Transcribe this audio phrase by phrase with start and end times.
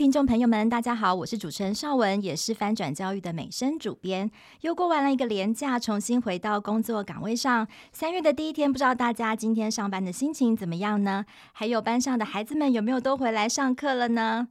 [0.00, 4.30] 听众朋友们，大家好，我是主持人邵文，也是翻转教育的美声主编。
[4.62, 7.68] 又过完了一个连假，重新回到工作岗位上。
[7.92, 11.26] 三月的第一天，不知道大家今天上班的心情怎么样呢？
[11.52, 14.48] 还有班上的孩子们有没有都回来上课了呢？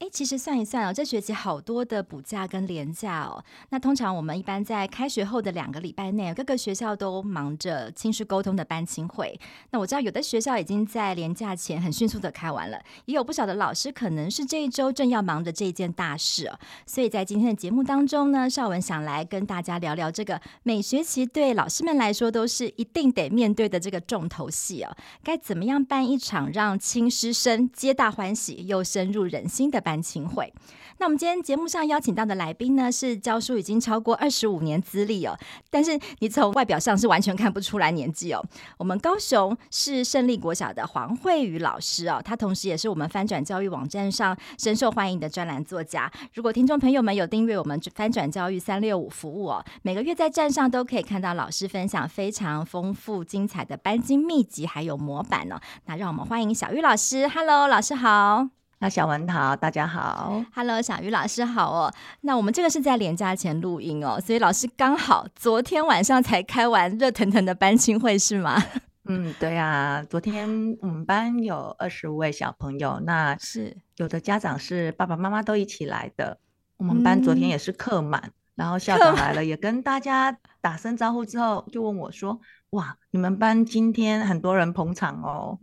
[0.00, 3.42] 哎，其实算一算哦，这学期好多的补假跟连假哦。
[3.70, 9.36] 那通常我们一般在开学后的两个礼拜内，各个学校都忙着亲师沟通的班亲会。
[9.70, 16.56] 那我知道有的学校已经在连假前很迅速的开完了，也有不少的老师可能是这一周正要忙着这件大事哦。
[16.86, 24.96] 所以在今天的节目当中呢，绍文想来跟大家聊聊这个每学期对老师们来说都是一定得面对的这个重头戏哦。
[25.24, 30.52] 该怎么样办一场让亲师生皆大欢喜又深入人心的班亲会。
[30.98, 35.38] 那我们今天节目上邀请到的来宾呢，是教书已经超过二十五年资历哦，
[35.70, 38.44] 但是你从外表上是完全看不出来年纪哦。
[38.76, 46.10] 我们高雄是胜利国小的黄慧宇老师哦，他同时也是我们翻转教育网站上深受欢迎的专栏作家。
[46.34, 55.60] 如果听众朋友们有订阅我们翻转教育三六五服务哦，每个月在站上都可以看到老师分享非常丰富精彩的班经秘籍还有模板哦。
[55.86, 58.57] 那让我们欢迎小玉老师，Hello，老师好。
[58.80, 61.92] 那小文好，大家好，Hello，小鱼老师好哦。
[62.20, 68.62] 那我们这个是在连假前录音哦，所以老师刚好昨天晚上才开完热腾腾的班亲会是吗？
[69.10, 70.48] 嗯，对啊，昨天
[70.80, 76.38] 我们班有二十五位小朋友，那是有的家长是爸爸妈妈都一起来的。
[76.76, 82.40] 我们班昨天也是客满，嗯、然后校长来了，也跟大家打声招呼之后，就问我说。
[82.72, 85.58] 哇，你们班今天很多人捧场哦。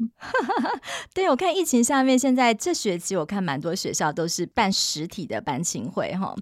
[1.13, 6.35] 对，我看疫情下面，现在这学期我看蛮多学校都是办实体的班亲会哈。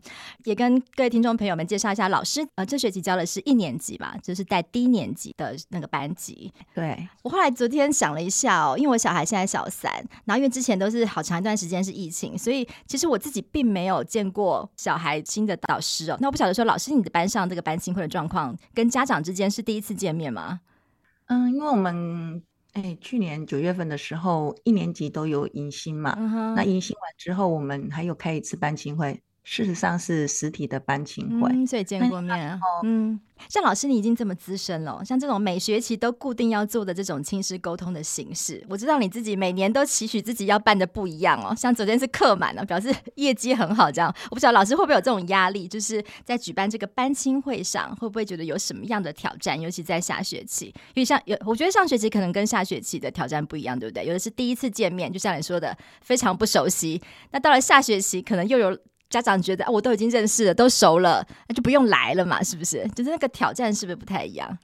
[0.45, 6.51] 也跟各位听众朋友们介绍一下，老师呃，这学期教的是一年级吧，就是带低年级的那个班级。
[6.73, 9.91] 对，我后来昨天想了一下哦，因为我小孩现在小三，
[10.23, 16.17] 然后因为之前都是好长一段时间是疫情，所以其实我自己并没有见过小孩新的导师哦。
[16.21, 20.61] 那我不晓得说，老师你的班上这个班亲会的状况，跟家长之间是第一次见面吗？
[21.33, 26.13] 嗯，因为我们哎，去年九月份的时候，一年级都有迎新嘛。
[26.15, 32.59] 嗯、哼那迎新完之后，我们还有开一次班亲会，事实上是实体的班亲会，嗯，所以见过面。
[32.83, 33.19] 嗯。
[33.49, 41.53] 像老师，你已经这么资深了，像这种每学期都固定要做的这种亲师沟通的形式，我知道你自己每年都期许自己要办的不一样哦。
[41.53, 49.59] 像昨天是客满了，表示 业绩很好，这样我不知道老师会不会有这种压力，就是在举办这个班亲会上，会不会觉得有什么样的挑战？
[49.59, 54.05] 尤其在下学期，因为像有，我觉得上学期可能跟下学期的挑战不一样，对不对？
[54.05, 57.01] 有的是第一次见面，就像你说的，非常不熟悉。
[57.31, 58.77] 那到了下学期，可能又有。
[59.13, 62.87] 家长觉得啊，我都已经认识了，都熟了，那就不用来了嘛，是不是？
[62.95, 64.57] 就是那个挑战是不是不太一样？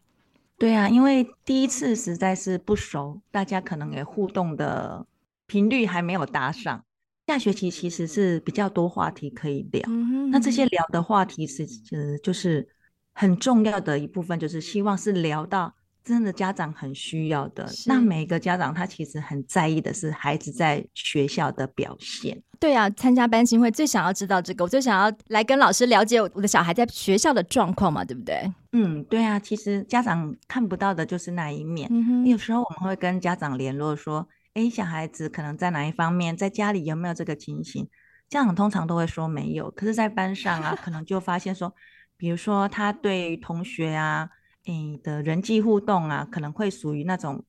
[0.58, 5.06] 对啊，因为第一次实在是不熟，大家可能也互动的
[5.46, 6.84] 频率还没有搭上。
[7.28, 9.88] 下学期其实是比较多话题可以聊，
[10.32, 12.68] 那这些聊的话题是呃，就是
[13.14, 15.76] 很重要的一部分，就是希望是聊到。
[16.02, 22.42] 真的家长很需要的，那每个家长他其实很在意的是孩子在学校的表现。
[22.60, 28.52] 对啊，参加班亲会最想要知道这个，我最想要来跟老师了解我的小孩在学校的状况嘛，对不对？
[28.74, 31.88] 嗯，对啊，其实家长看不到的就是那一面。
[31.92, 37.88] 嗯哼，有时候我们会跟家长联络说，哎，小孩子可能在哪一方面，在家里有没有这个情形？
[38.30, 41.74] 家长通常都会说没有，可是，在班上啊， 可能就发现说，
[42.18, 44.30] 比如说他对同学啊。
[44.66, 47.44] 你的人际互动啊，可能会属于那种，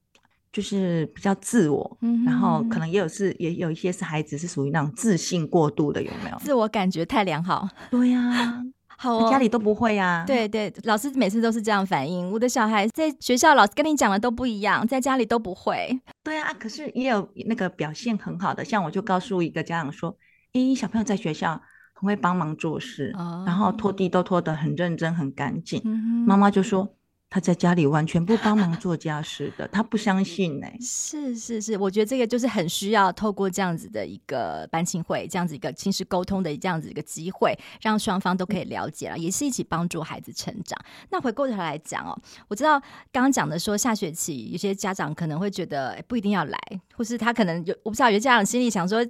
[0.53, 6.37] 就是比较自我，嗯、然后可能也有是也有一些是孩子是属于那种自信过度的，有没有？
[6.41, 7.69] 自我感觉太良好。
[7.89, 8.63] 对呀、啊，
[8.99, 10.25] 好、哦，家里都不会呀、啊。
[10.27, 12.29] 对对，老师每次都是这样反应。
[12.33, 16.01] 我的小孩在学校老师跟你讲的都不一样，在家里都不会。
[16.25, 20.17] 对啊，可是也有那个表现很好的，像我就告诉一个家长说
[20.55, 21.63] ：“诶，小朋友在学校
[21.95, 25.81] 很会帮忙做事，哦、然后拖地都拖得很认真、很干净。
[25.85, 26.97] 嗯哼”妈妈就说。
[27.31, 40.77] 他在家里完全不帮忙做家事的，他不相信呢、是是是，我觉得这个就是很需要透过这样子的一个班亲会，这样子一个亲师沟通的这样子一个机会，让双方都可以了解了，也是一起帮助孩子成长。
[41.11, 42.19] 那回过头来讲哦，
[42.49, 42.81] 我知道
[43.13, 46.59] 刚刚讲的说下学期有些家长可能会觉得、欸、不一定要来，
[46.97, 49.07] 或是他可能有我不知道有些家长心里想说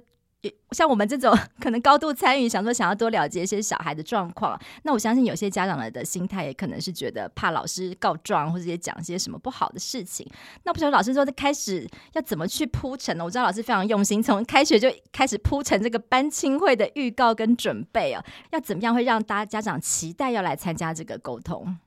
[0.71, 10.27] 像我们这种可能高度参与，想说想要多了解一些小孩的状况，那我相信有些家长的的心态也可能是觉得怕老师告状，或者也讲一些什么不好的事情。
[10.63, 13.23] 那不晓得老师说，开始要怎么去铺陈呢？
[13.23, 21.77] 我知道老师非常用心，从开学就开始铺陈这个班亲会的预告跟准备啊，要怎么样会让大家家长期待要来参加这个沟通？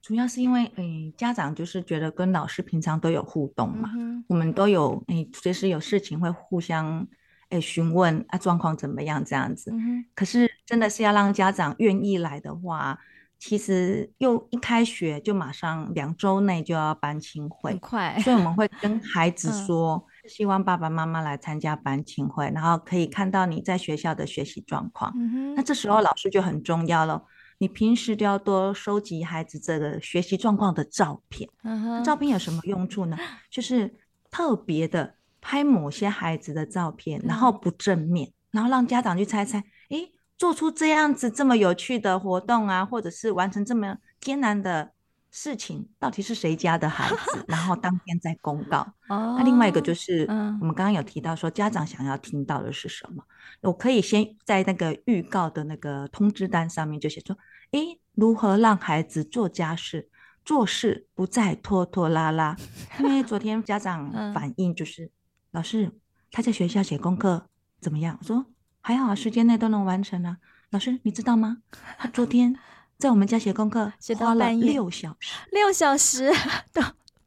[0.00, 7.06] 主要是因为，诶、欸，家长就是觉得跟老师平常都有互动嘛，嗯、我们都有，诶、欸，随时有事情会互相。
[7.50, 9.24] 哎，询问啊，状况怎么样？
[9.24, 12.98] 这样子，嗯、可是真的是要让家长愿意来的话，
[13.38, 18.18] 其实又一开学就马上两周内就要班亲会，很快。
[18.20, 25.12] 所以我们会跟孩 子说，嗯、希望爸爸妈妈来参加班亲会，然后可以看到你在学校的学习状况。
[25.16, 27.24] 嗯、那这时候老师就很重要了，
[27.58, 31.50] 你平时都要多收集孩子这个学习状况的照片。
[31.64, 33.18] 嗯、照片有什么用处呢？
[33.50, 33.98] 就是
[34.30, 35.16] 特别的。
[35.40, 44.92] 拍某些孩子的照片，然后不正面，嗯、然后让家长去猜猜，诶，做出这样子这么有趣的活动啊，或者是完成这么艰难的
[45.30, 47.44] 事情，到底是谁家的孩 子？
[47.48, 48.78] 然后当天再公告。
[49.08, 53.22] 哦、那另外一个就是，嗯、我们刚刚有提到说，家长想要听到的是什么？
[53.62, 57.36] 我可以先在那个预告的那个通知单上面就写说，
[57.72, 60.08] 诶，如何让孩子做家事，
[60.44, 62.56] 做事不再拖拖拉拉？
[62.98, 65.10] 因为昨天家长 反映就是。
[65.52, 65.90] 嗯老师，
[66.30, 67.46] 他在学校写功课
[67.80, 68.16] 怎么样？
[68.20, 68.46] 我说
[68.80, 70.36] 还好啊，时间内都能完成啊。
[70.70, 71.58] 老师，你知道吗？
[71.98, 72.56] 他昨天
[72.98, 76.32] 在我们家写功课， 写到了六小时，六小时
[76.72, 76.80] 都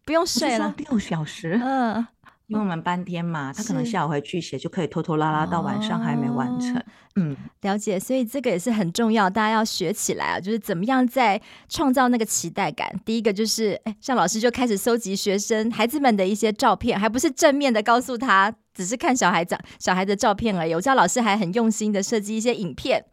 [0.05, 1.59] 不用睡了，六小时。
[1.61, 2.07] 嗯。
[2.53, 6.75] 因为我们半天嘛，他可能下午回去写，就可以拖拖拉拉到晚上还没完成。
[6.77, 6.83] 哦、
[7.15, 12.87] 嗯，了解，所以这个也是很重要，大家要学起来啊，就是怎么样在创造那个期待感。
[13.03, 20.73] 第一个就是，哎，像老师就开始搜集学生孩子们的一些照片，还不是正面的告诉他，只是看小孩长小孩的照片而已。
[20.73, 23.03] 我知道老师还很用心的设计一些影片。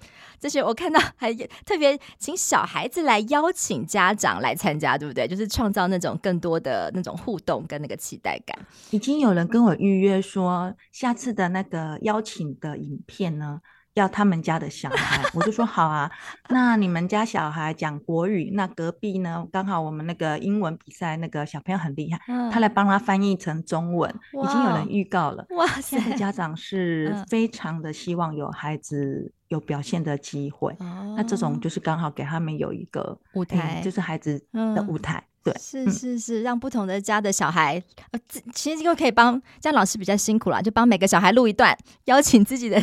[0.41, 1.31] 这些我看到还
[1.67, 5.29] 特别请小孩子来邀请家长来参加，对不对？
[5.29, 8.59] 就是创造那种更多的那种互动跟那个期待感。
[8.89, 13.61] 已经有人跟我预约说，下次的那个邀请的影片呢，
[14.01, 16.11] 要他们家的小孩，我就说好啊。
[16.51, 24.11] 那你们家小孩讲国语，那隔壁呢，刚好我们那个英文比赛那个小朋友很厉害，嗯、他来帮他翻译成中文，
[24.43, 25.47] 已经有人预告了。
[25.51, 25.99] 哇塞！
[25.99, 29.33] 现在家长是非常的希望有孩子。
[29.51, 35.19] 有表现的机会，哦、那这种就是刚好给他们有一个舞台，就是孩子的舞台。
[35.19, 38.21] 嗯对，是是是，让不同的家的小孩，呃，
[38.53, 41.75] 其实就可以帮这样老师比较辛苦啦，就帮每个小孩录一段，
[42.05, 42.79] 邀请自己的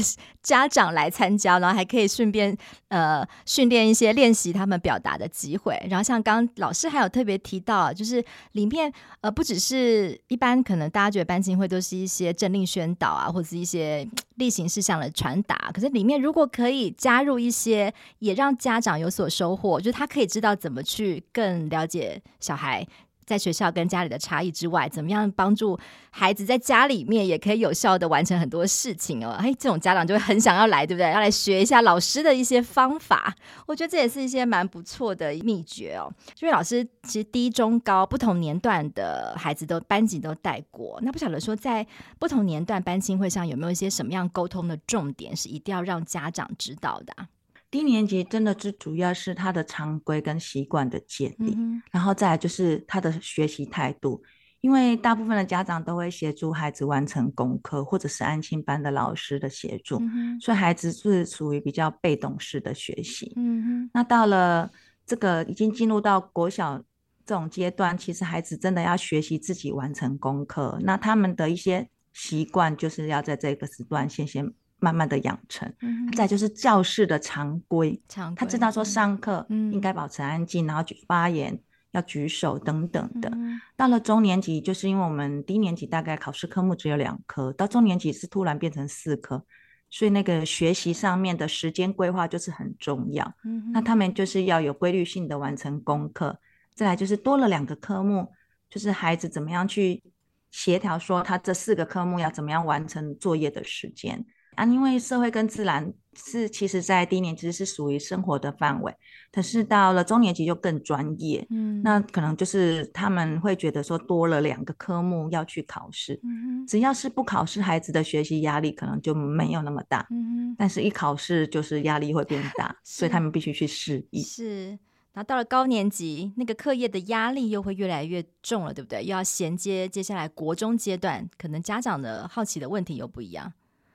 [0.47, 2.57] 家长来参加，然后还可以顺便
[2.87, 5.77] 呃训练一些练习他们表达的机会。
[5.89, 8.23] 然后像刚刚老师还有特别提到，就是
[8.53, 8.89] 里面
[9.19, 14.07] 呃不只是一般可能大家觉得班亲会都是一些政令宣导啊，或者是一些
[14.39, 22.21] 例行事项的传达，可是里面如果可以加入一些，也让家长有所收获，就是他可以知道怎么去更了解。
[22.39, 22.87] 小孩
[23.27, 25.77] 在学校跟家里的差异之外，怎么样帮助
[26.09, 29.31] 孩子在家里面也可以有效的完成很多事情哦？
[29.31, 31.11] 哎，这种家长就会很想要来，对不对？
[31.11, 33.35] 要来学一下老师的一些方法。
[33.65, 36.09] 我觉得这也是一些蛮不错的秘诀哦。
[36.39, 41.85] 因为老师其实低中高不同年段的孩子都班级都带过，那不晓得说在
[42.17, 47.27] 不同年段班亲会上有没有一些什么样沟通的重点是一定要让家长知道的啊？
[47.69, 54.23] 低年级真的是主要是他的常规跟习惯的建立，嗯、然后再来就是他的学习态度。
[54.61, 63.33] 因为大部分的家长都会协助孩子完成功课，或者是安亲班的老师的协助，嗯、所以孩子是属于比较被动式的学习。
[63.35, 64.69] 嗯、哼那到了
[65.05, 66.83] 这个已经进入到国小
[67.23, 74.51] 这种阶段，其实孩子真的要学习自己完成功课，那他们的一些习惯就是要在这个时段先先。
[74.79, 81.59] 慢慢的养成，嗯、再就是教室的常规，常规他知道说上课应该保持安静，嗯、然后举发言
[81.91, 83.29] 要举手等等的。
[83.33, 89.43] 嗯、到了中年级，就是因为我们低年级大概考试科目只有两科，到中年级是突然变成四科，
[89.89, 93.33] 所以那个学习上面的时间规划就是很重要。
[93.43, 96.39] 嗯、那他们就是要有规律性的完成功课，
[96.75, 98.31] 再来就是多了两个科目，
[98.69, 100.03] 就是孩子怎么样去
[100.51, 104.23] 协调说他这四个科目要怎么样完成作业的时间。
[104.57, 108.91] 啊，因为社会跟自然是其实在低年级是属于生活的范围，
[109.31, 124.23] 可是到了中年级就更专业，嗯，那可能就是他们会觉得说多了两个科目要去考试，嗯，只要是不考试，孩子的学习压力可能就没有那么大，嗯哼，但是一考试就是压力会变大， 所以他们必须去适应。
[124.23, 124.69] 是，
[125.13, 129.03] 然后到了高年级，那个课业的压力又会越来越重了，对不对？
[129.03, 133.53] 又要衔接接下来国中阶段，可能家长的好奇的问题又不一样。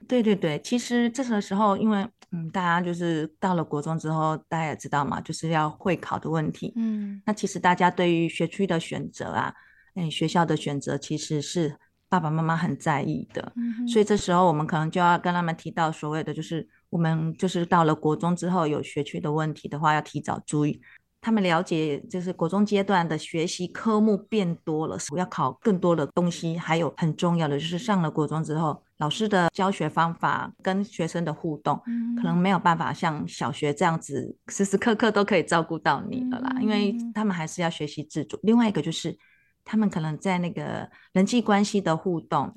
[0.08, 6.72] 对对对，其实这个时候，因为嗯，大家就是到了国中之后，大家也知道嘛，就是要会考的问题。
[6.76, 9.52] 嗯，那其实大家对于学区的选择啊，
[9.94, 11.76] 哎，学校的选择其实是
[12.08, 13.52] 爸爸妈妈很在意的。
[13.56, 20.80] 嗯，所以这时候我们可能就要跟他们提到所谓的，就是我们就是到了国中之后有学区的问题的话，要提早注意。
[21.24, 26.58] 他们了解，就是国中阶段的学习科目变多了，要考更多的东西。
[26.58, 31.74] 还有很重要的就是，上了国中之后，老师的教学方法跟学生的互动，
[32.16, 36.56] 可能没有办法像小学这样子时时刻刻都可以照顾到你了啦。
[36.60, 38.38] 因为他们还是要学习自主。
[38.44, 39.18] 另外一个就是，
[39.64, 42.48] 他们可能在那个人际关系的互动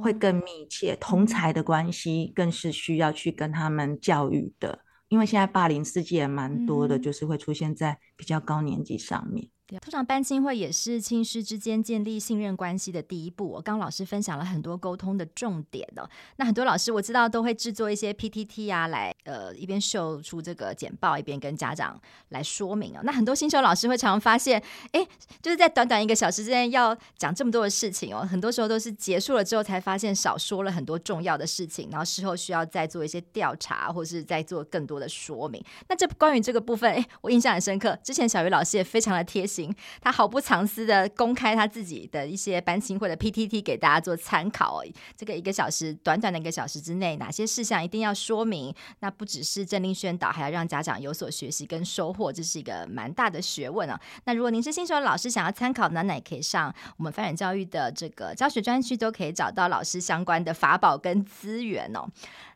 [0.00, 4.78] 会更密切，同才的关系更是需要去跟他们教育的。
[5.08, 9.48] 因为现在霸凌事件也蛮多的，嗯、就是会出现在比较高年级上面。
[9.76, 13.46] 通常班亲会也是亲师之间建立信任关系的第一步。
[13.46, 16.08] 我刚老师分享了很多沟通的重点哦。
[16.36, 23.00] 那很多老师我知道都会制作一些 PTT 啊，来呃一边秀出这个简报，一边跟家长来说明哦。
[23.02, 25.06] 那很多新手老师会常常发现，哎，
[25.42, 35.62] 就是在短短一个小时之间要讲这么多的事情哦，很多时候都是结束了之后才发现少说了很多重要的事情，然后事后需要再做一些调查，或是再做更多的说明。
[35.88, 37.98] 那这关于这个部分，哎，我印象很深刻。
[38.02, 39.57] 之前小鱼老师也非常的贴心。
[40.00, 44.82] 他毫不藏私的公开他自己的一些班亲会的 PTT 给大家做参考。
[45.16, 48.74] 这个一个小时，短短的一个小时之内，哪些事项一定要说明？
[49.00, 53.98] 那不只是政令宣导，还要让家长有所学习跟收获，这是一个蛮大的学问啊。
[54.24, 62.06] 那如果您是新手老师，想要参考，那那也可以上我们发展教育的这个教学专区，都可以找到老师相关的法宝跟资源哦。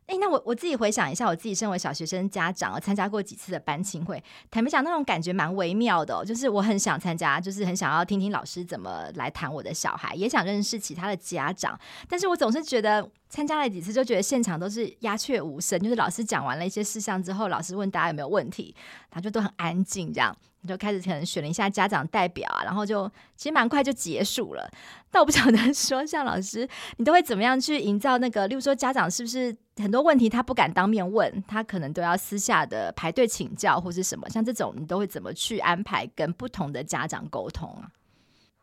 [0.06, 6.25] 哎，那我我自己回想一下，我自己身为小学生家长，我参加过几次的班亲会，坦白讲，那种感觉蛮微妙的。
[6.25, 11.78] 就是我很想参加，就是很想要听听老师怎么来谈我的小孩，也想认识其他的家长，
[12.09, 15.78] 但是我总是觉得参加了几次，就觉得现场都是鸦雀无声。
[15.80, 18.75] 就是老师讲完了一些事项之后，老师问大家有没有问题，
[19.11, 20.37] 他就都很安静这样。
[20.69, 24.71] 就开始可能选了一下家长代表啊，然后就其实蛮快就结束了。
[25.11, 28.47] 但我不晓得说，像老师，你都会怎么样去营造那个？
[28.49, 34.28] 例如说，家长是不是很多问题他不敢当面问，他可能都要私下的排队请教或是什么？
[34.31, 37.90] 像这种你都会怎么去安排跟不同的家长沟通啊？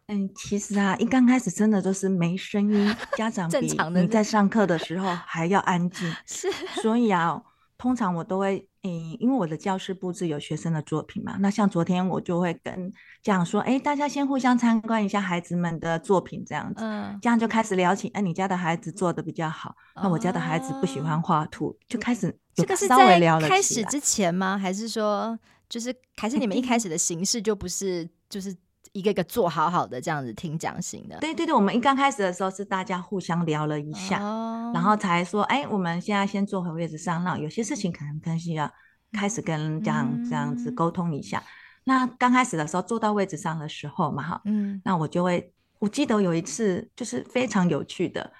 [0.07, 6.11] 嗯，其实啊，一刚开始真的都是没声音，家长 比你在上课的时候还要安静。
[6.25, 6.49] 是，
[6.81, 7.43] 所以啊。
[7.81, 23.49] 通常我都会，嗯，因为我的教室布置有学生的作品嘛，那像昨天我就会跟这样说，哎，大家先互相参观一下孩子们的作品，这样子，嗯，这样就开始聊起，哎，你家的孩子做的比较好，哦、那我家的孩子不喜欢画图，就开始就稍微聊了起来。
[23.49, 24.57] 这个是在开始之前吗？
[24.57, 28.55] 还是说，就是还是你们一开始的形式就不是，就是。
[28.93, 38.71] 一个一个做好好的这样子听讲型的，对对对，我们一刚开始的时候是大家互相聊了一下，哦、然后才说，哎，我们现在先坐回位置上，那有些事情可能更需要
[39.13, 41.39] 开始跟家长这样子沟通一下。
[41.39, 41.43] 嗯、
[41.85, 48.31] 那刚开始的时候坐到位置上的时候嘛，哈，嗯，那我就会，我记得有一次就是非常有趣的，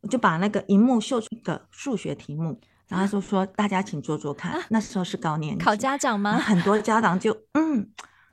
[0.00, 6.38] 我就把那个荧幕秀出一个数学题目，然后就说大家请做做看，啊、那时候是高年级考家长吗？
[6.38, 7.88] 很多家长就嗯。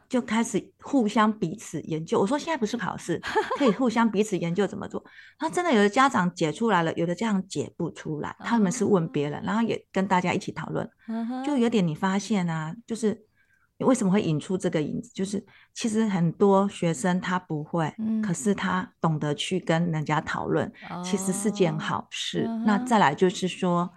[0.09, 2.19] 就开始互相彼此研究。
[2.19, 3.21] 我说现在不是考试，
[3.59, 5.01] 可以互相彼此研究怎么做。
[5.37, 10.89] 他真的有的家长解出来了，有的家长解不出来，他们是问别人，然后也跟大家一起讨论。
[11.45, 13.23] 就有点你发现啊，就是
[13.77, 15.11] 你为什么会引出这个影子？
[15.13, 17.93] 就是其实很多学生他不会，
[18.25, 20.71] 可是他懂得去跟人家讨论，
[21.05, 22.49] 其实是件好事。
[22.65, 23.87] 那再来就是说，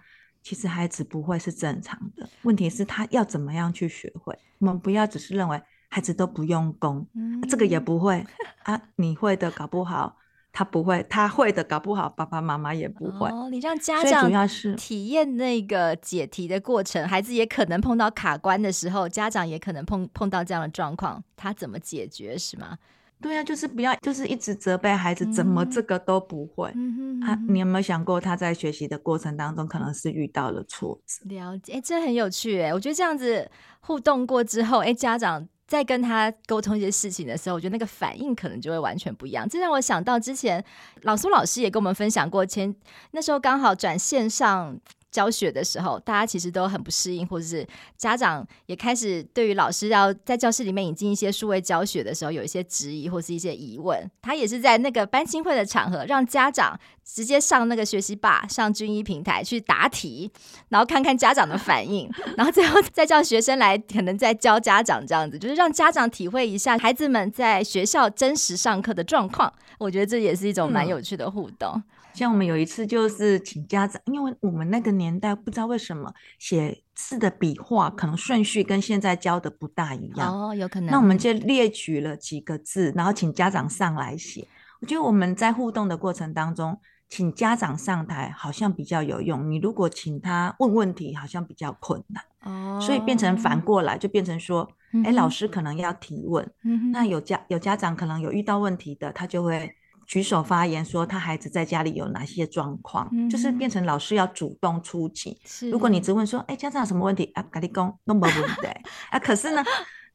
[0.43, 4.37] 其实孩子不会是正常的，问题是他要怎么样去学会。
[4.59, 5.59] 我们不要只是认为。
[5.93, 8.25] 孩子都不用功，嗯啊、这个也不会
[8.63, 8.81] 啊！
[8.95, 10.17] 你会的，搞不好
[10.51, 13.29] 他不会；他会的，搞不好爸爸妈妈也不会。
[13.29, 22.79] 哦，你让家长主要是体验那个解题的过程，孩子也可能碰到卡关的时候，家长也可能碰碰到这样的状况，他怎么解决是吗？
[23.21, 27.39] 对啊，就是不要，就是一直责备孩子，怎么这个都不会、嗯、啊？
[27.47, 31.29] 你有没有想过，他在学习的过程当中，可能是遇到了挫折？
[31.29, 32.73] 了解，哎，这很有趣哎！
[32.73, 35.47] 我觉得这样子互动过之后，哎，家长。
[35.73, 39.49] 在跟他沟通一些事情的时候，我觉得那个反应可能就会完全不一样。
[39.49, 40.63] 这让我想到之前
[41.01, 42.75] 老苏老师也跟我们分享过，前
[43.09, 44.77] 那时候刚好转线上
[45.13, 47.65] 教学的时候，大家其实都很不适应，或者是
[47.95, 54.09] 家长也开始对于老师要在教室里面引进一些数位教学的时候，有一些质疑或是一些疑问。
[54.23, 56.77] 他也是在那个班亲会的场合，让家长。
[57.05, 60.31] 直接上那个学习吧，上军医平台去答题，
[60.69, 69.51] 然后看看家长的反应，然后最后再叫学生来，可能再教家长这样子，就是让家长体会一下孩子们在学校真实上课的状况。
[69.79, 71.83] 我觉得这也是一种蛮有趣的互动。
[72.13, 80.91] 像我们有一次就是请家长，因为我们那个年代不知道为什么写字的笔画可能顺序跟现在教的不大一样哦，有可能。
[80.91, 84.47] 那我们就列举了几个字，然后请家长上来写。
[84.79, 86.79] 我觉得我们在互动的过程当中，
[87.09, 89.49] 请家长上台好像比较有用。
[89.49, 94.69] 你如果请他问问题，好像比较困难哦，所以变成反过来，就变成说，
[95.03, 96.47] 哎、嗯，老师可能要提问。
[96.63, 99.75] 嗯，那有家有家长可能有遇到问题的，他就会。
[100.05, 105.37] 举手发言说他孩子在家里有哪些状况，嗯，就是变成老师要主动出击。
[105.71, 107.43] 如果你只问说，哎，家长有什么问题啊？
[107.51, 108.67] 跟你讲都没问题
[109.09, 109.19] 啊。
[109.19, 109.63] 可是呢，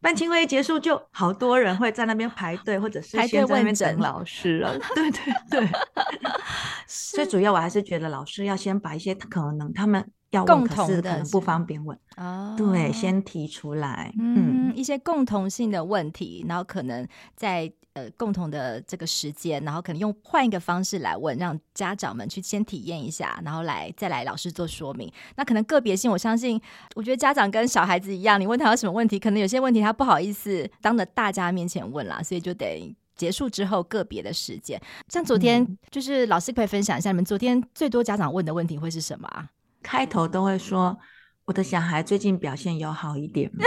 [0.01, 4.79] 班亲会议结束就好多人会在那边排队，或者是先在那边等老师了。
[4.95, 5.69] 对对对。
[6.87, 10.11] 最 主要我还是觉得老师要先把一些可能他们。
[10.31, 12.55] 要问，可是可能不方便问哦。
[12.55, 25.13] 对，先提出来，嗯，一些共同性的问题，然后可能在呃共同的这个时间，然后可能用换一个方式来问，让家长们去先体验一下，然后来再来老师做说明。
[25.37, 26.61] 那可能个别性，我相信，
[26.95, 34.81] 我觉得家长跟小孩子一样，你问他有什么问题，可能有些问题他不好意思当着大家面前问啦，所以就得结束之后个别的时间。
[35.09, 39.51] 像昨天，嗯，就是老师可以分享一下，你们昨天最多家长问的问题会是什么啊？
[39.83, 40.99] 开头都会说，
[41.47, 43.65] 我的小孩最近表现有好一点吗？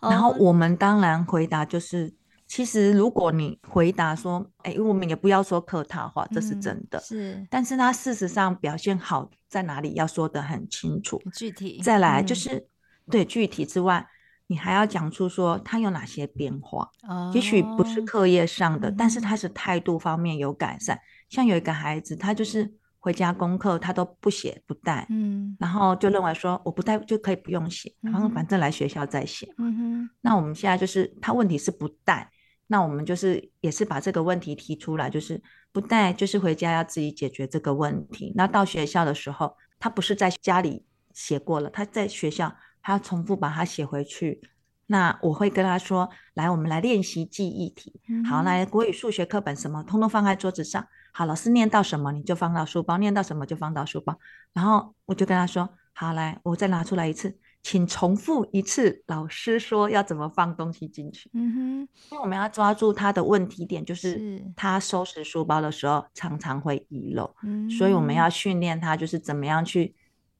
[0.10, 2.12] 然后我们当然回答就是，
[2.54, 7.00] 其实如果你回答说，哎，我们也不要说客套话，这是真的。
[7.00, 11.80] 是，但是他事实上表现好在哪里，要说得很清楚，具体。
[11.82, 12.68] 再来就是，
[13.10, 14.06] 对具体之外，
[14.48, 16.86] 你还要讲出说他有哪些变化。
[17.32, 21.00] 也许不是课业上的，但是他是态度方面有改善。
[21.30, 22.70] 像有一个孩子，他就是。
[23.04, 30.10] 回家功课他都不写不带，嗯，然后就认为说我不带就可以不用写，然后反正来学校再写，嗯哼。
[30.20, 32.30] 那我们现在就是他问题是不带，
[32.72, 35.40] 那我们就是也是把这个问题提出来，就是
[35.72, 38.32] 不带就是回家要自己解决这个问题。
[38.34, 44.40] 那到学校的时候，他不是在家里写过了，他在学校他要重复把它写回去。
[44.86, 48.00] 那我会跟他说，来，我们来练习记忆题。
[48.26, 50.86] 好，来国语、数学课本什么，通通放在桌子上。
[51.12, 54.18] 好，老师念到什么你就放到书包，念到什么就放到书包。
[54.54, 69.94] 然后我就跟他说：“好，来，我再拿出来一次，请重复一次老师说要怎么放东西进去。”嗯哼，因为我们要抓住他的问题点，就是他收拾书包的时候常常会遗漏，嗯所以我们要训练他，就是怎么样去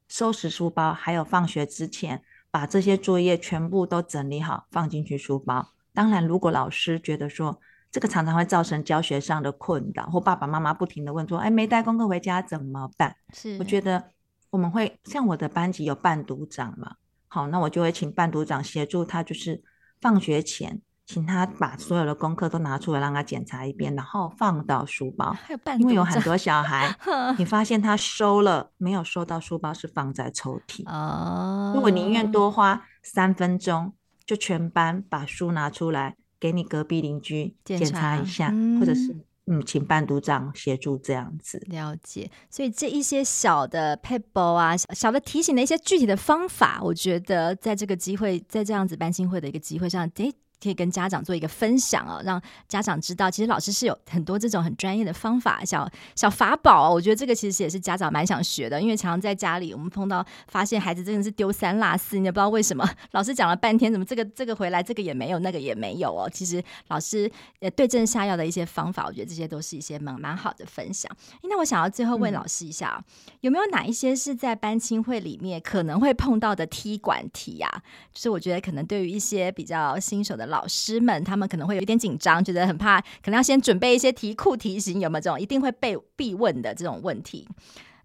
[0.09, 5.69] 收拾书包，还有放学之前把这些作业全部都整理好放进去书包。
[5.95, 14.03] 当然，如果老师觉得说，这个常常会造成教学上的困扰，或爸爸妈妈不停的问说：“哎，没带功课回家怎么办？”是，我觉得
[14.51, 16.97] 我们会像我的班级有伴读长嘛，
[17.33, 19.63] 好，那我就会请伴读长协助他，就是
[20.03, 25.33] 放学前请他把所有的功课都拿出来让他检查一遍，然后放到书包。
[25.33, 26.95] 还有因为有很多小孩，
[27.39, 31.73] 你发现他收了没有收到书包是放在抽屉哦。
[31.75, 33.95] 如果宁愿多花三分钟，
[34.27, 36.17] 就全班把书拿出来。
[36.43, 39.17] 给你隔壁邻居检查一下，嗯、或者是
[39.47, 42.31] 嗯，请班读长协助这样子了解。
[42.49, 50.33] 所以这一些小的撇步啊，小的提醒的一些具体的方法，我觉得在这个机会，在这样子班新会的一个机会上，诶。
[50.63, 56.95] 可以跟家长做一个分享哦，让家长知道，其实老师是有很多这种很专业的方法，小小法宝哦。
[56.95, 62.89] 我觉得这个其实也是家长蛮想学的，因为常常在家里，我们碰到发现孩子真的是丢三落四，你也不知道为什么。
[63.11, 66.31] 老师讲了半天，怎么这个 这个回来，这个也没有，那个也没有哦。
[66.33, 71.11] 其实老师呃对症下药的一些方法，我觉得这些都是一些蛮蛮好的分享。
[71.43, 73.05] 那我想要最后问老师一下，嗯，
[73.41, 77.83] 有没有哪一些是在班亲会里面可能会碰到的踢馆题啊？
[78.13, 80.52] 就是我觉得可能对于一些比较新手的。
[80.53, 87.49] 老师们他们可能会有一点紧张，觉得很怕，可能要先准备一些题库题型，有没有这种一定会被必问的这种问题？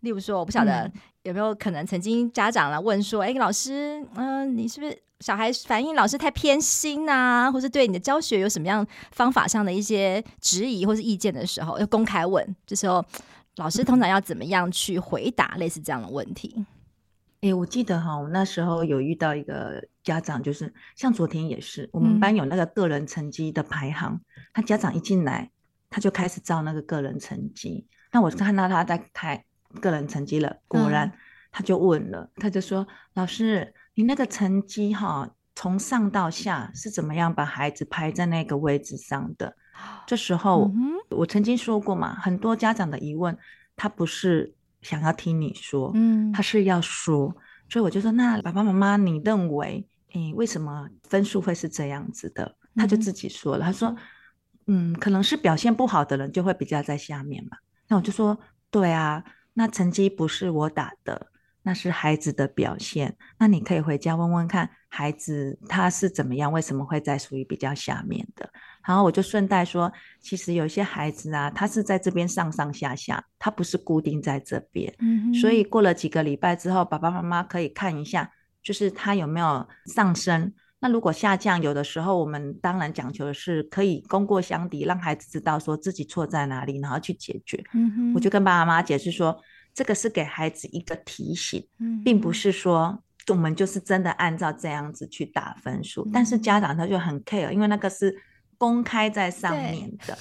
[0.01, 0.89] 例如说，我不晓得
[1.23, 7.51] 有没有可能曾经家长来问说：“哎、嗯，老师，嗯、呃，你是不是小孩反映老师太偏心啊？
[7.51, 13.03] 或是对你的教学有什么样方法上的一些质疑或是意见的时候，要公开问，这时候
[13.57, 16.55] 老师通常要怎么样去回答类似这样的问题？”
[17.41, 24.21] 哎、欸，我记得哈，我那时候有遇到一个家长，就是像昨天也是，我们班有那个个人成绩的排行，嗯、
[24.53, 25.51] 他家长一进来，
[25.89, 27.85] 他就开始照那个个人成绩。
[28.13, 29.43] 那我看到他在开
[29.81, 31.11] 个人成绩了，果然
[31.51, 39.53] 他就问了，嗯、他就说：“老师，你那个成绩哈，从上到下是怎么样把孩子排在那个位置上的？”
[40.07, 43.37] 这时候、嗯、我曾经说过嘛，很多家长的疑问，
[43.75, 44.53] 他不是。
[44.83, 47.35] 想要听你说，嗯，他是要说，
[47.67, 49.85] 所以我就说，那爸爸妈妈，你认为，
[50.17, 52.55] 诶，为什么分数会是这样子的？
[52.75, 53.95] 他就自己说了，他说，
[54.67, 58.37] 嗯，可能是表现不好的人就会比较在下面嘛，那我就说，
[58.69, 61.27] 对啊，那成绩不是我打的。
[61.63, 68.49] 那是孩子的表现，那你可以回家问问看，孩子他是怎么样，为什么会在属于比较下面的？
[68.87, 74.95] 然后我就顺带说，其实有些孩子啊，他是在这边上上下下，他不是固定在这边。
[74.99, 75.33] 嗯哼。
[75.33, 78.31] 所以过了几个礼拜之后，爸爸妈妈可以看一下，
[78.67, 80.53] 就是他有没有上升。
[80.79, 87.63] 那如果下降，有的时候我们当然讲求的是可以功过相抵，让孩子知道说自己错在哪里，然后去解决。
[87.73, 88.13] 嗯哼。
[88.13, 89.39] 我就跟爸爸妈妈解释说。
[89.73, 91.63] 这个是给孩子一个提醒，
[92.03, 96.03] 并不是说我们就是真的按照这样子去打分数。
[96.07, 98.11] 嗯、但是家长他就很 care，因为那个是
[98.57, 100.17] 公开在上面的。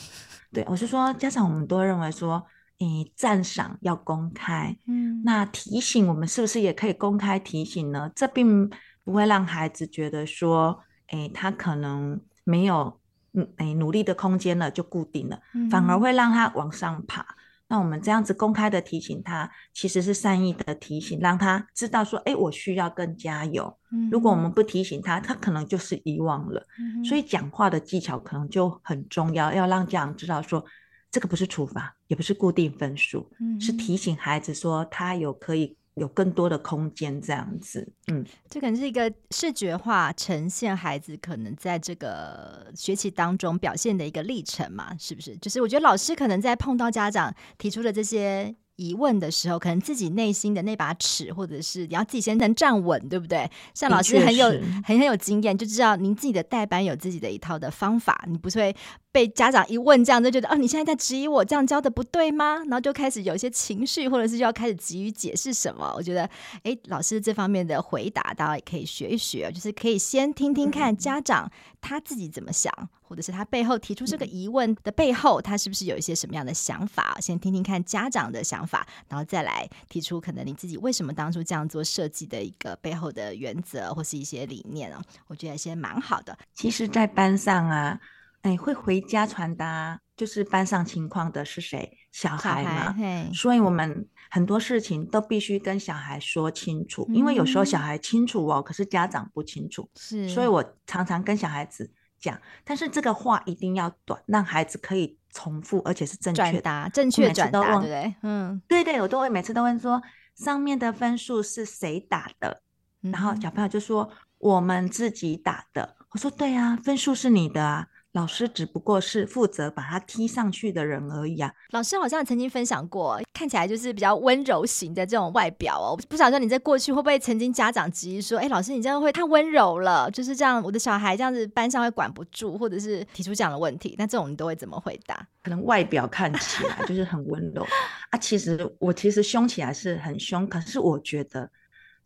[0.52, 2.44] 对，对，我是说家长，我们都认为说，
[2.78, 8.10] 诶，赞赏要公开，嗯，那提醒我们是不是也可以公开提醒呢？
[8.14, 8.68] 这并
[9.04, 13.00] 不会让孩子觉得说，诶，他可能没有
[13.32, 17.26] 嗯，诶，努力的空间了，就固定了，反而会让他往上爬。
[17.68, 23.76] 那我们这样子公开的提醒他，其实是善意的提醒，让他知道说，哎，我需要更加油。
[24.08, 26.64] 如果我们不提醒他，他可能就是遗忘了。
[27.04, 30.64] 所以讲话的技巧可能就很重要，要让家长知道说，
[31.10, 35.76] 这个不是处罚，也不是固定分数，嗯是提醒孩子说他有可以。
[35.96, 45.34] 有更多的空间，这样子，嗯，这可能是一个视觉化呈现孩子可能在这个学习当中表现的一个历程嘛，是不是？
[45.38, 53.50] 就是我觉得老师可能在碰到家长提出的这些疑问的时候，可能自己内心的那把尺，或者是你要自己先能站稳，对不对？
[53.72, 54.50] 像老师很有
[54.84, 58.76] 很很有经验，就知道您自己的代班有自己的一套的方法，你不会。
[59.16, 62.56] 被家长一问，这样就觉得哦，你现在在质疑我这样教的不对吗？
[62.66, 65.90] 然后就开始有一些情绪，或者是就要开始急于解释什么。
[65.96, 66.28] 我觉得，
[66.64, 71.50] 哎，老师这方面的回答，大家也可以学一学，就是可以先听听看家长
[71.80, 77.16] 他自己怎么想，或者是他背后提出这个疑问的背后，他是不是有一些什么样的想法？
[77.18, 85.00] 先听听看家长的想法，然后再来提出可能你自己为什么当初这样做设计的一个背后的原则或是一些理念哦。
[85.28, 86.36] 我觉得先蛮好的。
[86.52, 87.98] 其实，在班上啊。
[88.46, 91.98] 哎，会回家传达就是班上情况的是谁？
[92.12, 92.92] 小孩嘛。
[92.92, 99.90] 孩所以我们很多事情都必须跟小孩说清楚，嗯、因为有时候小孩清楚哦，可是家长不清楚。
[99.96, 108.14] 是，所以我常常跟小孩子讲，但是这个话一定要短，让孩子可以重复，而且是正确的，正确转达，对不对？
[108.22, 110.00] 嗯，对对，我都会每次都问说，
[110.36, 112.62] 上面的分数是谁打的？
[113.02, 115.96] 嗯、然后小朋友就说我们自己打的。
[116.10, 117.88] 我说对啊，分数是你的啊。
[118.16, 121.52] 老师只不过是负责把他踢上去的人而已啊。
[121.72, 125.92] 老师好像曾经分享过，看起来就是比较温柔型的这种外表哦。
[126.08, 135.28] 不晓得你在过去会不会曾经家长质疑说，哎，老师你这样会太温柔了，就是这样，我的小孩这样子班上会管不住，或者是提出这样的问题，那这种你都会怎么回答？
[135.42, 137.62] 可能外表看起来就是很温柔
[138.08, 141.50] 啊，其实我其实凶起来是很凶，可是我觉得。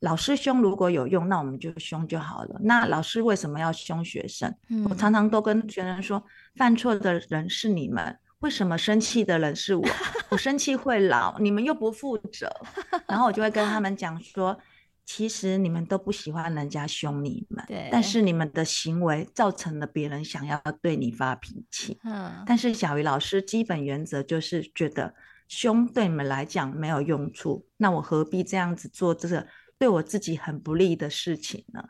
[0.00, 2.58] 老师凶如果有用，那我们就凶就好了。
[2.62, 4.54] 那老师为什么要凶学生？
[4.70, 6.24] 嗯、我常常都跟学生说，
[6.56, 9.86] 犯错的人是你们，为什么生气的人是我？
[10.30, 12.50] 我生气会老，你们又不负责。
[13.06, 14.58] 然后我就会跟他们讲说，
[15.04, 22.00] 其实你们都不喜欢人家凶你们，对但是你们的行为造成了别人想要对你发脾气。
[22.04, 25.14] 嗯、但是小鱼老师基本原则就是觉得
[25.46, 29.46] 凶对你们来讲没有用处，那我何必这样子做这个？
[29.80, 31.82] 对我自己很不利的事情呢，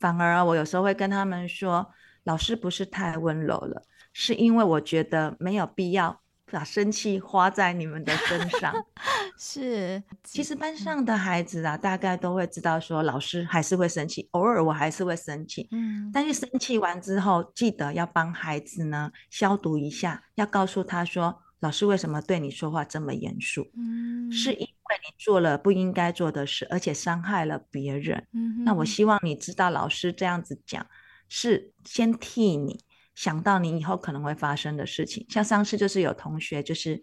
[0.00, 1.86] 反而我有时候会跟他们说，
[2.22, 3.82] 老师不是太温柔了，
[4.14, 8.72] 是因为我觉得没有必要把生气花在你们的身上。
[9.36, 15.68] 是，其实班上的孩子啊，大概都会知道说，老师还是会生气，偶尔我还是会生气。
[15.70, 23.70] 嗯，但是生气完之后，记得要帮孩子呢消毒一下，要告诉他说，老师为什么对你说话这么严肃？
[23.76, 24.66] 嗯，是因。
[24.86, 28.26] 因为你做了不应该做的事，而且伤害了别人。
[28.32, 30.86] 嗯，那我希望你知道，老师这样子讲
[31.28, 32.78] 是先替你
[33.14, 35.24] 想到你以后可能会发生的事情。
[35.30, 37.02] 像上次就是有同学就是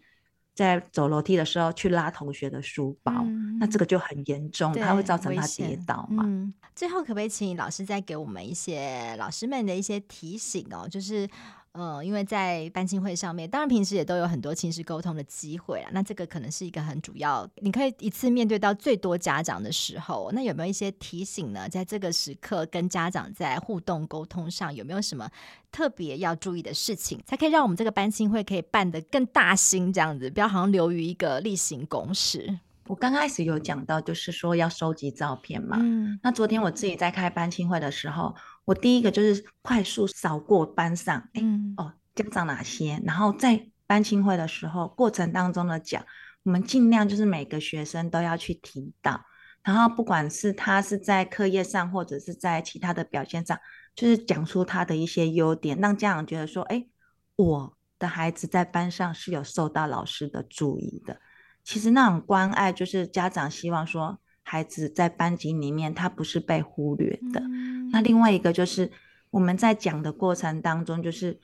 [0.54, 6.24] 在走楼梯的时候去拉同学的书包，嗯、那这个就很严重，它会造成他跌倒嘛。
[6.28, 10.88] 嗯、最后可不可以请老师再给我们一些老师们的一些提醒哦？
[10.88, 11.28] 就是。
[11.74, 15.90] 嗯，因为在班亲会上面，当然平时也都有很多亲师沟通的机会啊。
[15.94, 21.70] 那这个可能是一个很主要，你可以一次面对到最多家长的时候，那有没有一些提醒呢？
[21.70, 25.30] 在这个时刻跟家长在互动沟通上，有没有什么
[25.72, 32.60] 特别要注意的事情，才可以让我们这个班亲会可以办得更大心，这样子，不要好像流于一个例行公事。
[32.88, 35.78] 我刚开始有讲到，就是说要收集照片嘛。
[35.80, 36.20] 嗯。
[36.22, 38.36] 那昨天我自己在开班亲会的时候，
[38.72, 46.06] 我第一个就是快速扫过班上，哎、嗯，哦，家长哪些，然后在班亲会的时候，过程当中的讲，
[46.44, 49.20] 我们尽量就是每个学生都要去提到，
[49.62, 53.60] 然后不管是他是在课业上，或者是在其他的表现上，
[53.94, 56.88] 就是讲出他的一些优点，让家长觉得说，哎，
[57.36, 61.20] 我的孩子在班上是有受到老师的注意的。
[61.66, 64.21] 其实那种关爱，就是家长希望说，
[64.52, 67.40] 孩子在班级里面他不是被忽略的。
[67.40, 68.92] 嗯、那另外一个就是
[69.30, 71.40] 我们在讲的过程当中，就是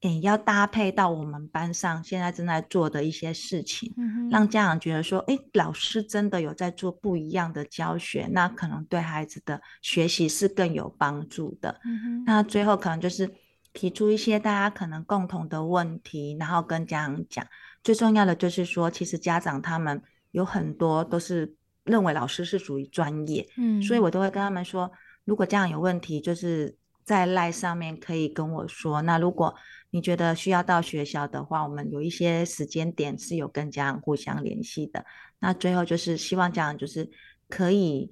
[0.00, 11.78] 诶要搭配到我们班上现在正在做的一些事情，嗯、让家长觉得说，诶，老师真的有在做不一样的教学，那可能对孩子的学习是更有帮助的。
[11.84, 13.30] 嗯、那最后可能就是
[13.74, 17.46] 提出一些大家可能共同的问题，然后跟家长讲。
[17.84, 21.54] 最重要的就是说，其实家长他们有很多都是
[21.86, 24.90] 认为老师是属于专业，嗯，所以我都会跟他们说，
[25.24, 29.00] 如果家长有问题，就是在赖上面可以跟我说。
[29.02, 29.54] 那如果
[29.90, 35.06] 你觉得需要到学校的话，我们有一些时间点是有跟家长互相联系的。
[35.38, 37.10] 那最后就是希望家长就是
[37.48, 38.10] 可以。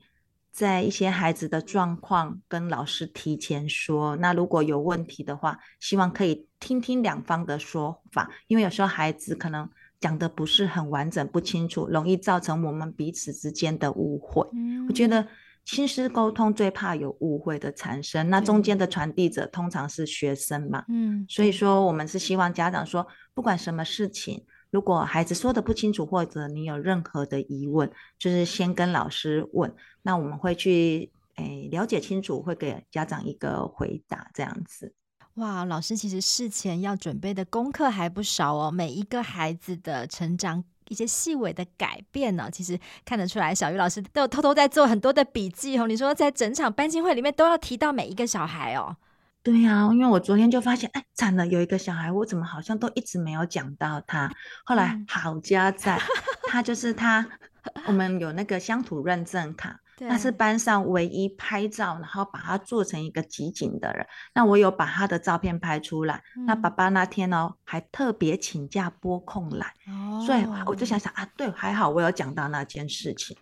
[0.55, 9.69] 在一些孩子的状况跟老师提前说，那如果有问题的话，希望可以听听两方的说法，因为有时候孩子可能
[10.05, 14.47] 讲的不是很完整、不清楚，容易造成我们彼此之间的误会。
[14.53, 15.27] 嗯、我觉得
[15.65, 20.85] 亲师沟通最怕有误会的产生，那中间的传递者通常是学生嘛。
[20.89, 24.45] 嗯，所以说我们是希望家长说，不管什么事情。
[24.71, 34.93] 如果孩子说的不清楚，或者你有任何的疑问，就是先跟老师问，那我们会去诶、哎、了解清楚，会给家长一个回答，这样子。
[35.35, 45.89] 哇，老师其实事前要准备的功课还不少哦，每一个孩子的成长，一些细微的改变呢，其实看得出来，小鱼老师都有偷偷在做很多的笔记哦。
[45.89, 48.97] 你说在整场班亲会里面都要提到每一个小孩哦。
[49.43, 54.31] 对呀、啊，因为我昨天就发现，哎，惨了，有一个小孩，我怎么好像都一直没有讲到他。
[54.65, 56.01] 后来好家在，
[56.49, 57.27] 他就是他，
[57.87, 64.07] 我们有那个乡土认证卡，他对是班上唯一拍照，然后把它做成一个集锦的人。
[64.35, 66.23] 那我有把他的照片拍出来。
[66.37, 73.37] 嗯、那爸爸那天哦，还特别请假拨空来，哦、所以我就想想啊，对，还好我有讲到那件事情。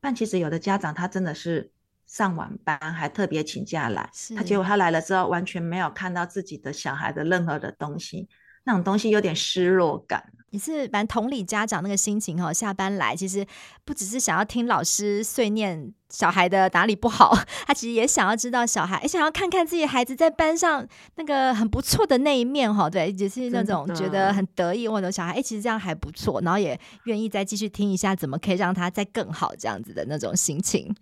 [0.00, 1.70] 但其实有的家长他真的是。
[2.08, 8.26] 上晚班还特别请假来，他结果他来了之后完全没有看到自己的小孩的任何的东西，
[8.68, 10.22] 那种东西有点失落感。
[10.50, 13.46] 也是蛮同理家长那个心情哈，下班来其实
[13.84, 30.94] 不只是想要听老师碎念小孩的哪里不好， 他其实也想要知道小孩，也想要看看自己孩子在班上那个很不错的那一面哈，对，也是那种觉得很得意，或者小孩哎，其实这样还不错，然后也愿意再继续听一下，怎么可以让他再更好这样子的那种心情。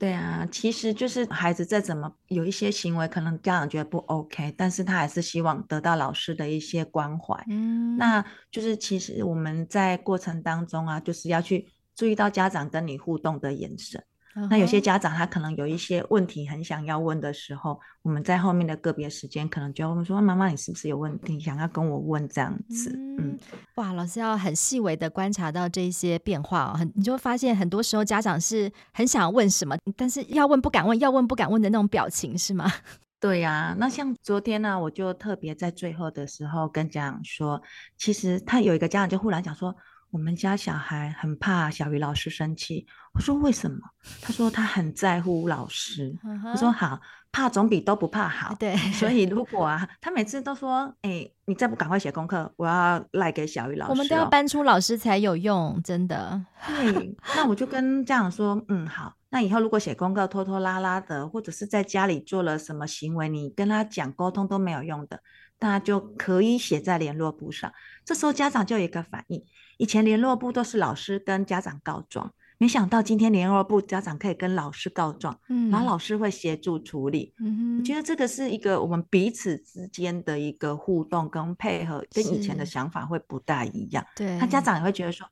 [0.00, 7.44] 对啊，其实就是孩子再怎么有一些行为，可能家长觉得不 OK，但是他还是希望得到老师的一些关怀。
[7.48, 14.02] 嗯，那就是其实我们在过程当中啊，就是要去注意到家长跟你互动的眼神。
[14.48, 23.38] 那有些家长他可能有一些问题很想要问的时候，我们在后面的个别时间可能就会问说：“妈妈，你是不是有问题想要跟我问？”这样子，嗯，嗯
[23.74, 32.70] 哇，老师要很细微的观察到这些变化哦，很你就会发现很多时候家长是很想问什么，但是要问不敢问，要问不敢问的那种表情是吗？
[33.20, 37.60] 对呀、啊，那像昨天呢、啊，我就特别在最后的时候跟家长说，
[37.98, 39.74] 其实他有一个家长就忽然讲说。
[40.10, 43.78] 我们家小孩很怕小鱼老师生气，我说为什么？
[44.20, 46.18] 他说他很在乎老师。
[46.24, 46.58] 我、uh huh.
[46.58, 48.54] 说好，怕总比都不怕好。
[48.56, 53.92] 对，所以如果啊，他每次都说，哎、欸，你再不赶快写功课，我要赖给小鱼老师、哦。
[53.92, 56.44] 我们都要搬出老师才有用，真的。
[56.66, 65.22] 对，那我就跟家长说，嗯，好，那以后如果写功课拖拖拉拉的，或者是在家里做了什么行为，你跟他讲沟通都没有用的，
[65.60, 67.72] 那就可以写在联络簿上。
[68.04, 69.44] 这时候家长就有一个反应。
[69.80, 77.32] 以前联络部都是老师跟家长告状，没想到今天联络部家长可以跟老师告状，嗯，然后老师会协助处理。
[77.38, 84.04] 嗯哼，我觉得这个是一个我们彼此之间的一个互动跟配合，跟以前的想法会不大一样。
[84.14, 85.26] 对，他家长也会觉得说，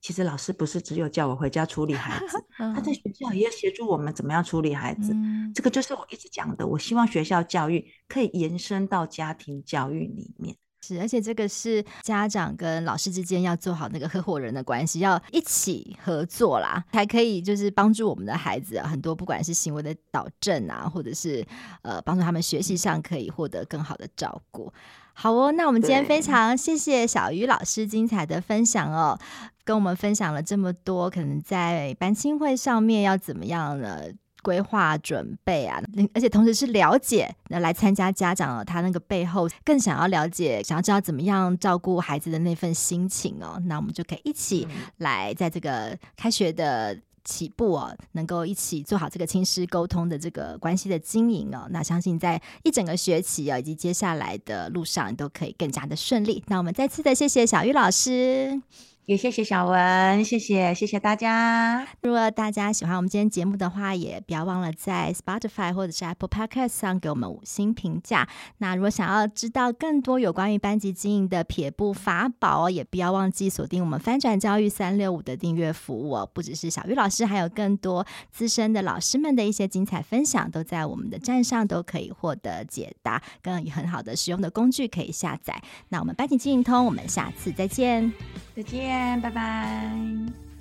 [0.00, 5.12] 其实老师不是只有叫我回家处理孩子， 他在学校也要协助我们怎么样处理孩子。
[5.14, 10.56] 嗯，这个就是我一直讲的，我希望学校教育可以延伸到家庭教育里面。
[10.84, 21.46] 是，而且这个是家长跟老师之间要做好那个合伙人的关系，要一起合作啦，才可以就是帮助我们的孩子啊，很多不管是行为的导正啊，或者是
[21.82, 24.72] 呃帮助他们学习上可以获得更好的照顾。
[25.14, 29.16] 好哦，那我们今天非常谢谢小鱼老师精彩的分享哦，
[29.62, 34.00] 跟我们分享了这么多，可能在班亲会上面要怎么样呢？
[34.42, 35.80] 规划准备啊，
[36.12, 43.60] 而且同时是了解那来参加家长他那个背后更想要了解，想要知道怎么样照顾孩子的那份心情哦。
[43.66, 44.66] 那我们就可以一起
[44.98, 51.68] 来在这个开学的起步哦，能够一起做好这个亲师沟通的这个关系的经营哦。
[51.70, 56.42] 那相信在一整个学期啊，以及接下来的路上都可以更加的顺利。
[56.48, 58.60] 那我们再次的谢谢小玉老师。
[59.04, 61.84] 也谢谢小文，谢谢谢谢大家。
[62.02, 68.28] 如果大家喜欢我们今天节目的话，也不要忘了在 Spotify 或者是 Apple Podcast 上给我们五星评价。
[68.58, 76.30] 那如果想要知道更多有关于班级经营的撇步法宝，也不要忘记锁定我们翻转教育三六五的订阅服务哦。
[76.32, 85.60] 不只是小玉老师，还有更多资深的老师们的一些精彩分享，都在我们的站上都可以获得解答，跟很好的实用的工具可以下载。
[85.88, 88.12] 那我们班级经营通，我们下次再见，
[88.54, 88.62] 再
[89.02, 89.20] 见。
[89.20, 90.51] 拜拜。